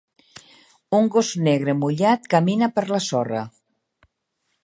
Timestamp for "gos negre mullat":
1.15-2.25